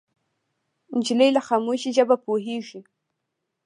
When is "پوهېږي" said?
2.25-2.79